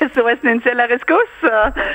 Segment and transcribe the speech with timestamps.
[0.00, 1.18] SOS Nancy à la rescousse.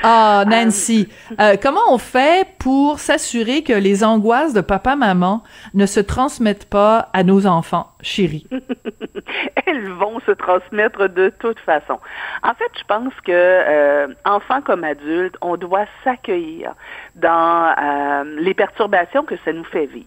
[0.04, 1.08] Ah, Nancy,
[1.40, 5.42] euh, comment on fait pour s'assurer que les angoisses de papa-maman
[5.74, 8.46] ne se transmettent pas à nos enfants chéris?
[9.66, 11.98] Elles vont se transmettre de toute façon.
[12.42, 16.74] En fait, je pense que euh, enfants comme adultes, on doit s'accueillir
[17.14, 20.06] dans euh, les perturbations que ça nous fait vivre.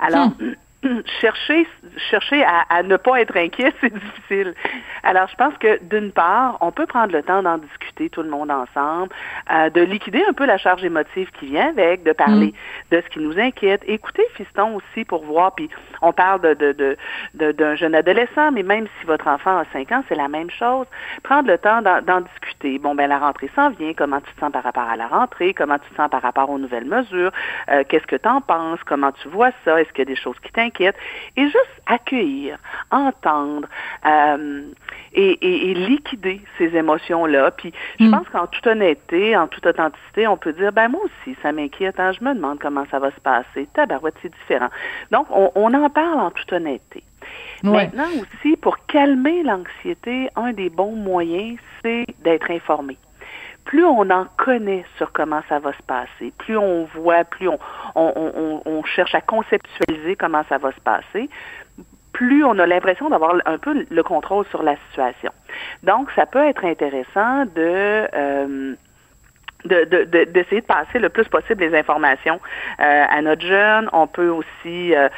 [0.00, 0.54] Alors, hmm.
[1.20, 1.66] chercher,
[2.10, 4.54] chercher à, ne pas être inquiet, c'est difficile.
[5.02, 8.28] Alors, je pense que d'une part, on peut prendre le temps d'en discuter tout le
[8.28, 9.10] monde ensemble,
[9.52, 12.54] euh, de liquider un peu la charge émotive qui vient avec, de parler
[12.90, 12.96] mm.
[12.96, 13.82] de ce qui nous inquiète.
[13.86, 16.96] Écoutez Fiston aussi pour voir, puis on parle de, de,
[17.34, 20.50] de, d'un jeune adolescent, mais même si votre enfant a 5 ans, c'est la même
[20.50, 20.86] chose.
[21.22, 22.78] Prendre le temps d'en, discuter.
[22.78, 23.92] Bon, ben la rentrée s'en vient.
[23.94, 25.54] Comment tu te sens par rapport à la rentrée?
[25.54, 27.32] Comment tu te sens par rapport aux nouvelles mesures?
[27.70, 28.78] Euh, qu'est-ce que tu en penses?
[28.84, 29.80] Comment tu vois ça?
[29.80, 30.71] Est-ce qu'il y a des choses qui t'inquiètent?
[30.80, 30.92] Et
[31.36, 32.58] juste accueillir,
[32.90, 33.68] entendre
[34.06, 34.62] euh,
[35.12, 37.50] et, liquider ces émotions-là.
[37.52, 38.10] Puis je mm.
[38.10, 41.98] pense qu'en toute honnêteté, en toute authenticité, on peut dire, ben moi aussi, ça m'inquiète,
[41.98, 43.68] hein, je me demande comment ça va se passer.
[43.74, 44.68] Tabarouette, c'est différent.
[45.10, 47.02] Donc, on, en parle en toute honnêteté.
[47.62, 52.98] Maintenant aussi, pour calmer l'anxiété, un des bons moyens, c'est d'être informé
[53.64, 57.58] plus on en connaît sur comment ça va se passer, plus on voit, plus on,
[57.94, 61.30] on, cherche à conceptualiser comment ça va se passer,
[62.12, 65.32] plus on a l'impression d'avoir un peu le contrôle sur la situation.
[65.82, 68.08] Donc, ça peut être intéressant de...
[68.14, 68.74] Euh,
[69.64, 72.40] d'essayer de, passer le plus possible les informations
[72.80, 73.88] euh, à notre jeune.
[73.92, 75.08] On peut aussi euh,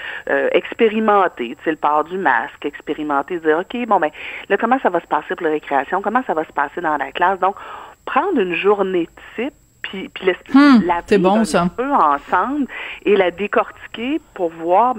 [0.52, 4.10] expérimenter, tu sais, le port du masque, expérimenter, dire, OK, bon, ben,
[4.50, 6.02] là, comment ça va se passer pour la récréation?
[6.02, 7.38] Comment ça va se passer dans la classe?
[7.40, 7.56] Donc,
[8.04, 12.66] prendre une journée type puis, puis hmm, la bon, un peu ensemble
[13.04, 14.94] et la décortiquer pour voir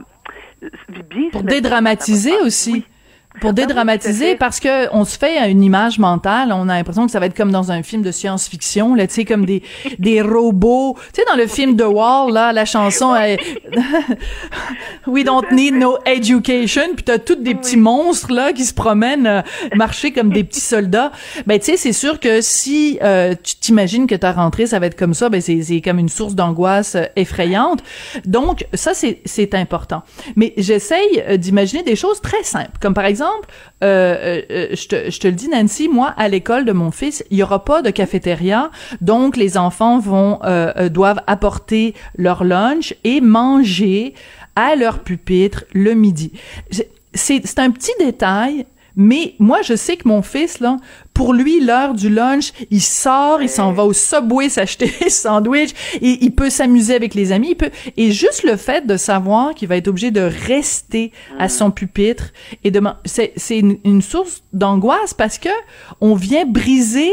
[1.10, 2.86] bien pour dédramatiser aussi
[3.42, 7.20] pour dédramatiser parce que on se fait une image mentale, on a l'impression que ça
[7.20, 9.64] va être comme dans un film de science-fiction, là, tu sais, comme des
[10.00, 10.96] des robots.
[11.14, 13.16] Tu sais, dans le film The Wall, là, la chanson
[15.08, 19.28] We don't need no education, puis t'as toutes des petits monstres là qui se promènent,
[19.28, 19.42] euh,
[19.76, 21.12] marcher comme des petits soldats.
[21.46, 24.88] Ben tu sais, c'est sûr que si euh, tu t'imagines que ta rentrée ça va
[24.88, 27.84] être comme ça, ben c'est c'est comme une source d'angoisse euh, effrayante.
[28.26, 30.04] Donc ça c'est c'est important.
[30.36, 33.48] Mais j'essaye d'imaginer des choses très simples, comme par exemple exemple,
[33.84, 37.38] euh, euh, euh, je, te, le dis, Nancy, moi, à l'école de mon fils, il
[37.38, 38.72] y aura pas de cafétéria,
[39.02, 40.40] donc les enfants vont
[40.92, 44.14] doivent apporter leur lunch et manger
[44.56, 46.32] à leur pupitre le midi.
[47.14, 50.78] C'est un petit détail, mais moi, je sais que mon fils, là,
[51.14, 55.76] pour lui, l'heure du lunch, il sort, il s'en va au Subway s'acheter des sandwichs,
[56.02, 59.54] et il peut s'amuser avec les amis, il peut, et juste le fait de savoir
[59.54, 62.32] qu'il va être obligé de rester à son pupitre
[62.64, 65.50] et de, c'est, c'est une, une source d'angoisse parce que
[66.02, 67.12] on vient briser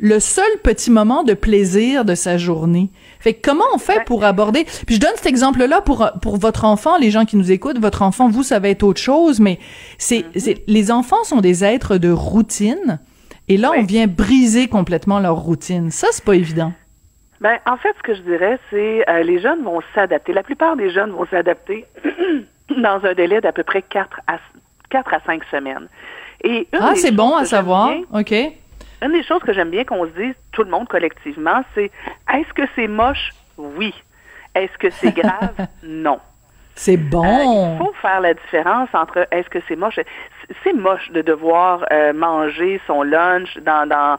[0.00, 2.90] le seul petit moment de plaisir de sa journée.
[3.24, 4.66] Fait comment on fait pour aborder?
[4.86, 8.02] Puis je donne cet exemple-là pour pour votre enfant, les gens qui nous écoutent, votre
[8.02, 9.58] enfant vous ça va être autre chose, mais
[9.96, 10.60] c'est mm-hmm.
[10.66, 13.00] les enfants sont des êtres de routine
[13.48, 15.90] et là on vient briser complètement leur routine.
[15.90, 16.74] Ça c'est pas évident.
[17.40, 20.34] Ben, en fait, ce que je dirais, c'est euh, les jeunes vont s'adapter.
[20.34, 21.86] La plupart des jeunes vont s'adapter
[22.76, 24.38] dans un délai d'à peu près 4 à
[24.90, 25.88] 4 à 5 semaines.
[26.42, 27.94] Et ah, c'est bon à savoir.
[28.12, 28.34] OK
[29.04, 31.90] une des choses que j'aime bien qu'on se dise, tout le monde collectivement, c'est
[32.32, 33.30] est-ce que c'est moche?
[33.58, 33.94] Oui.
[34.54, 35.54] Est-ce que c'est grave?
[35.82, 36.18] non.
[36.74, 37.74] C'est bon.
[37.74, 40.00] il faut faire la différence entre est-ce que c'est moche?
[40.62, 41.84] C'est moche de devoir
[42.14, 44.18] manger son lunch dans dans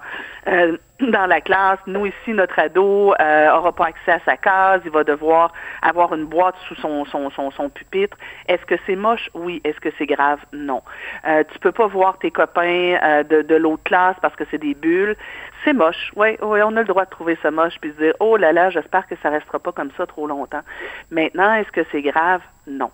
[1.02, 1.80] dans la classe.
[1.88, 4.82] Nous, ici, notre ado euh, aura pas accès à sa case.
[4.86, 8.18] Il va devoir avoir une boîte sous son, son, son, son pupitre.
[8.48, 9.30] Est-ce que c'est moche?
[9.34, 9.62] Oui.
[9.64, 10.40] Est-ce que c'est grave?
[10.54, 10.82] Non.
[11.28, 14.58] Euh, tu peux pas voir tes copains euh, de, de l'autre classe parce que c'est
[14.58, 15.18] des bulles.
[15.66, 16.12] C'est moche.
[16.16, 18.54] Oui, oui, on a le droit de trouver ça moche puis de dire, oh là
[18.54, 20.62] là, j'espère que ça restera pas comme ça trop longtemps.
[21.10, 22.42] Maintenant, est-ce que c'est grave?
[22.68, 22.92] Non.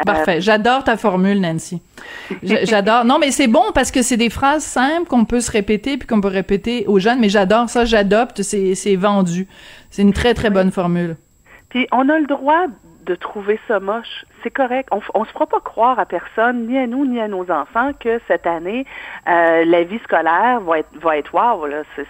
[0.00, 0.40] Euh, Parfait.
[0.40, 1.80] J'adore ta formule, Nancy.
[2.42, 3.04] J'adore.
[3.04, 6.08] Non, mais c'est bon parce que c'est des phrases simples qu'on peut se répéter puis
[6.08, 7.20] qu'on peut répéter aux jeunes.
[7.20, 7.84] Mais j'adore ça.
[7.84, 8.42] J'adopte.
[8.42, 9.46] C'est vendu.
[9.90, 11.16] C'est une très, très bonne formule.
[11.68, 12.66] Puis on a le droit
[13.06, 14.24] de trouver ça moche.
[14.42, 14.88] C'est correct.
[14.92, 17.92] On, on se fera pas croire à personne, ni à nous, ni à nos enfants,
[17.98, 18.84] que cette année,
[19.28, 21.66] euh, la vie scolaire va être, va être wow.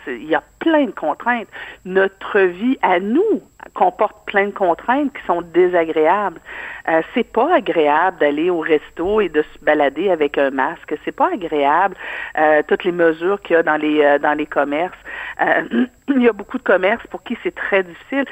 [0.07, 1.49] Il y a plein de contraintes.
[1.85, 3.43] Notre vie à nous
[3.75, 6.41] comporte plein de contraintes qui sont désagréables.
[6.89, 10.95] Euh, c'est pas agréable d'aller au resto et de se balader avec un masque.
[11.05, 11.97] C'est pas agréable
[12.39, 14.99] euh, toutes les mesures qu'il y a dans les dans les commerces.
[16.09, 18.25] Il y a beaucoup de commerces pour qui c'est très difficile.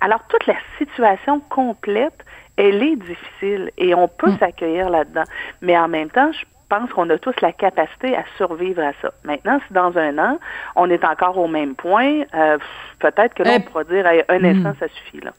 [0.00, 2.24] Alors toute la situation complète,
[2.56, 4.38] elle est difficile et on peut hmm.
[4.38, 5.24] s'accueillir là-dedans.
[5.62, 9.12] Mais en même temps, je pense qu'on a tous la capacité à survivre à ça.
[9.24, 10.38] Maintenant, si dans un an,
[10.74, 12.58] on est encore au même point, euh,
[12.98, 14.44] peut-être que là, on eh, pourra dire un hmm.
[14.44, 15.20] instant, ça suffit.
[15.20, 15.32] Là.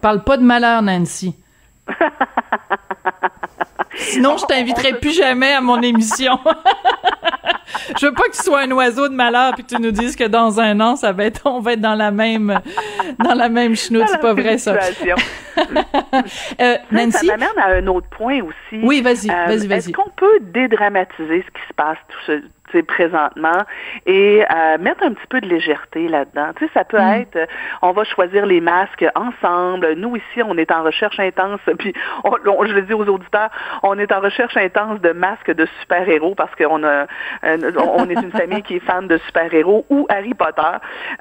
[0.00, 1.36] Parle pas de malheur, Nancy.
[3.94, 6.38] Sinon, je t'inviterai plus jamais à mon émission.
[7.98, 10.16] je veux pas que tu sois un oiseau de malheur puis que tu nous dises
[10.16, 12.60] que dans un an, ça va être, on va être dans la même,
[13.18, 14.04] dans la même chenoute.
[14.08, 14.76] C'est pas vrai, ça.
[16.60, 17.26] euh, Nancy?
[17.26, 18.80] Ça m'amène à un autre point aussi.
[18.82, 19.78] Oui, vas-y, euh, vas-y, vas-y.
[19.78, 22.42] Est-ce qu'on peut dédramatiser ce qui se passe, tout ce,
[22.80, 23.62] présentement
[24.06, 26.52] et euh, mettre un petit peu de légèreté là-dedans.
[26.56, 27.20] Tu sais, ça peut mm.
[27.20, 27.46] être, euh,
[27.82, 29.94] on va choisir les masques ensemble.
[29.96, 31.92] Nous ici, on est en recherche intense, puis
[32.24, 33.50] je le dis aux auditeurs,
[33.82, 37.06] on est en recherche intense de masques de super-héros parce qu'on a,
[37.42, 40.62] on est une famille qui est fan de super-héros ou Harry Potter.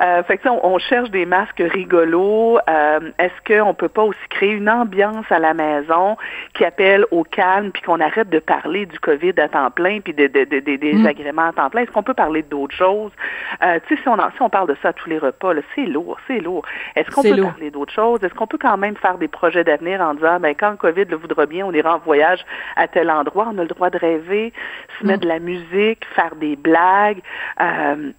[0.02, 2.60] Euh, fait que on, on, cherche des masques rigolos.
[2.70, 6.18] Euh, Est-ce qu'on peut pas aussi créer une ambiance à la maison
[6.54, 10.14] qui appelle au calme, puis qu'on arrête de parler du COVID à temps plein, puis
[10.14, 11.41] des de, de, de, désagréments mm.
[11.48, 11.82] À temps plein?
[11.82, 13.12] Est-ce qu'on peut parler d'autres choses?
[13.64, 15.86] Euh, tu sais, si on, si on parle de ça à tous les repas, c'est
[15.86, 16.64] lourd, c'est lourd.
[16.96, 18.24] Est-ce qu'on peut parler d'autres choses?
[18.24, 21.06] Est-ce qu'on peut quand même faire des projets d'avenir en disant, ben, quand le COVID
[21.06, 22.46] le voudra bien, on ira en voyage
[22.76, 24.54] à tel endroit, on a le droit de rêver,
[25.00, 25.24] se mettre mm.
[25.24, 27.22] de la musique, faire des blagues.
[27.60, 28.12] Euh,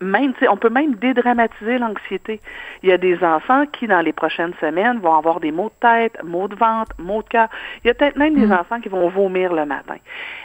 [0.00, 2.40] même, on peut même dédramatiser l'anxiété.
[2.82, 5.88] Il y a des enfants qui, dans les prochaines semaines, vont avoir des maux de
[5.88, 7.48] tête, maux de ventre, maux de cœur.
[7.84, 8.52] Il y a peut-être même des hmm.
[8.52, 9.96] enfants qui vont vomir le matin.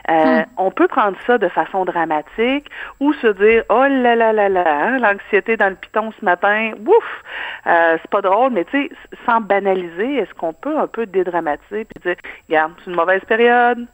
[0.09, 0.45] Euh, hmm.
[0.57, 4.65] On peut prendre ça de façon dramatique ou se dire, oh là là là là,
[4.67, 7.23] hein, l'anxiété dans le piton ce matin, ouf,
[7.67, 8.89] euh, c'est pas drôle, mais tu sais,
[9.25, 12.15] sans banaliser, est-ce qu'on peut un peu dédramatiser puis dire,
[12.49, 13.85] regarde, c'est une mauvaise période,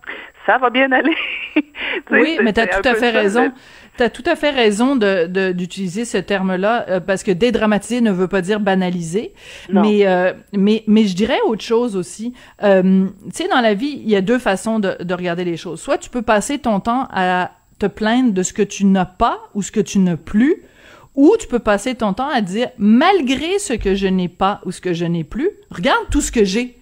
[0.46, 1.16] ça va bien aller.
[2.12, 3.52] Oui, mais tu as tout à fait raison.
[3.98, 8.12] Tu as tout à fait raison de d'utiliser ce terme-là euh, parce que dédramatiser ne
[8.12, 9.34] veut pas dire banaliser.
[9.70, 12.34] Mais euh, mais mais je dirais autre chose aussi.
[12.64, 15.58] Euh, tu sais dans la vie, il y a deux façons de, de regarder les
[15.58, 15.82] choses.
[15.82, 19.40] Soit tu peux passer ton temps à te plaindre de ce que tu n'as pas
[19.54, 20.64] ou ce que tu n'as plus
[21.16, 24.72] ou tu peux passer ton temps à dire malgré ce que je n'ai pas ou
[24.72, 26.79] ce que je n'ai plus, regarde tout ce que j'ai.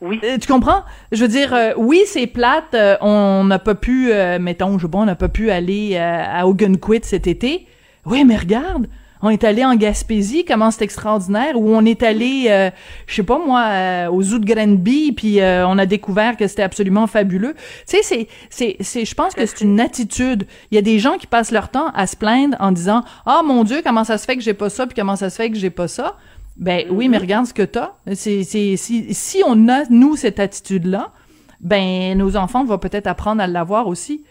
[0.00, 0.20] Oui.
[0.24, 0.82] Euh, tu comprends?
[1.12, 2.74] Je veux dire, euh, oui, c'est plate.
[2.74, 7.00] Euh, on n'a pas pu, mettons, je sais on n'a pas pu aller à Ogunquit
[7.02, 7.66] cet été.
[8.04, 8.86] Oui, mais regarde,
[9.22, 11.58] on est allé en Gaspésie, comment c'est extraordinaire.
[11.58, 12.70] Ou on est allé,
[13.06, 17.06] je sais pas moi, au zoo de Granby, puis on a découvert que c'était absolument
[17.06, 17.54] fabuleux.
[17.88, 20.46] Tu sais, c'est, c'est, c'est, je pense que c'est une attitude.
[20.70, 23.42] Il y a des gens qui passent leur temps à se plaindre en disant, ah
[23.44, 25.50] mon Dieu, comment ça se fait que j'ai pas ça, puis comment ça se fait
[25.50, 26.16] que j'ai pas ça.
[26.56, 27.92] Ben oui, mais regarde ce que t'as.
[28.14, 31.12] C'est, c'est, si, si on a, nous, cette attitude-là,
[31.60, 34.24] ben nos enfants vont peut-être apprendre à l'avoir aussi.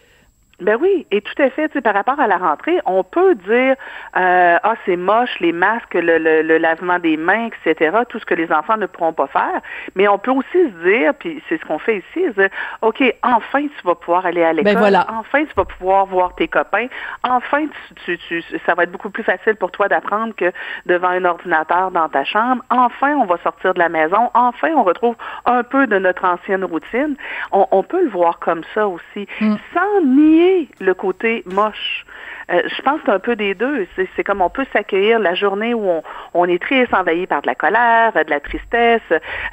[0.58, 3.34] Ben oui, et tout à fait, tu sais, par rapport à la rentrée, on peut
[3.34, 3.76] dire
[4.16, 7.94] euh, ah c'est moche les masques, le, le, lavement des mains, etc.
[8.08, 9.60] Tout ce que les enfants ne pourront pas faire,
[9.96, 12.48] mais on peut aussi se dire, puis c'est ce qu'on fait ici, dire
[12.80, 15.06] ok enfin tu vas pouvoir aller à l'école, ben voilà.
[15.10, 16.86] enfin tu vas pouvoir voir tes copains,
[17.22, 17.66] enfin
[18.06, 20.50] tu, tu, ça va être beaucoup plus facile pour toi d'apprendre que
[20.86, 22.62] devant un ordinateur dans ta chambre.
[22.70, 26.64] Enfin on va sortir de la maison, enfin on retrouve un peu de notre ancienne
[26.64, 27.14] routine.
[27.52, 29.56] On, on peut le voir comme ça aussi, mm.
[29.74, 30.45] sans nier
[30.80, 32.04] le côté moche.
[32.50, 33.86] Euh, je pense que c'est un peu des deux.
[34.14, 35.90] C'est comme on peut s'accueillir la journée où
[36.34, 39.02] on, est triste, envahi par de la colère, de la tristesse,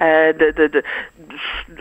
[0.02, 0.84] euh, de,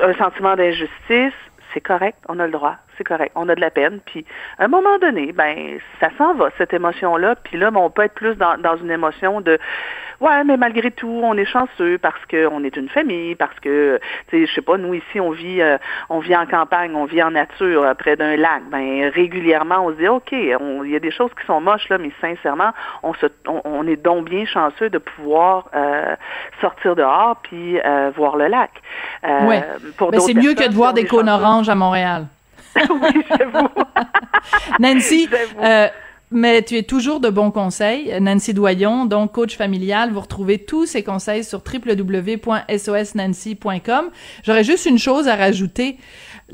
[0.03, 1.35] un sentiment d'injustice,
[1.73, 4.01] c'est correct, on a le droit, c'est correct, on a de la peine.
[4.05, 4.25] Puis
[4.59, 7.35] à un moment donné, ben ça s'en va cette émotion-là.
[7.37, 9.59] Puis là, ben, on peut être plus dans, dans une émotion de
[10.23, 14.39] Ouais, mais malgré tout, on est chanceux parce qu'on est une famille, parce que, tu
[14.39, 15.79] sais, je sais pas, nous ici, on vit, euh,
[16.11, 18.63] on vit en campagne, on vit en nature, euh, près d'un lac.
[18.71, 21.99] Ben régulièrement, on se dit, ok, il y a des choses qui sont moches là,
[21.99, 22.71] mais sincèrement,
[23.03, 23.27] on se,
[23.65, 26.15] on, est donc bien chanceux de pouvoir euh,
[26.61, 27.81] sortir dehors puis
[28.17, 28.71] voir le lac.
[29.25, 29.57] oui.
[29.99, 32.27] Ben, c'est mieux que de voir des cônes oranges à Montréal.
[32.91, 33.69] oui, j'avoue.
[34.79, 35.29] Nancy,
[36.33, 38.11] mais tu es toujours de bons conseils.
[38.21, 44.07] Nancy Doyon, donc coach familial, vous retrouvez tous ces conseils sur www.sosnancy.com.
[44.43, 45.99] J'aurais juste une chose à rajouter.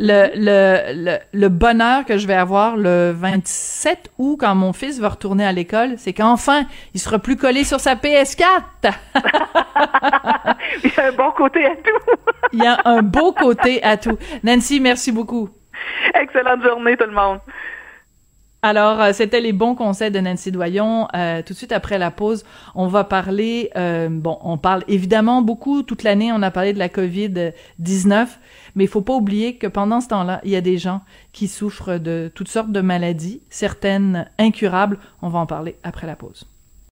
[0.00, 5.08] Le, le, le, bonheur que je vais avoir le 27 août quand mon fils va
[5.08, 8.62] retourner à l'école, c'est qu'enfin, il sera plus collé sur sa PS4.
[10.84, 11.98] il y a un bon côté à tout.
[12.52, 14.16] il y a un beau côté à tout.
[14.44, 15.48] Nancy, merci beaucoup.
[16.14, 17.40] Excellente journée tout le monde.
[18.60, 21.06] Alors, euh, c'était les bons conseils de Nancy Doyon.
[21.14, 22.44] Euh, tout de suite après la pause,
[22.74, 26.78] on va parler, euh, bon, on parle évidemment beaucoup, toute l'année, on a parlé de
[26.80, 28.26] la COVID-19,
[28.74, 31.46] mais il faut pas oublier que pendant ce temps-là, il y a des gens qui
[31.46, 34.98] souffrent de toutes sortes de maladies, certaines incurables.
[35.22, 36.48] On va en parler après la pause.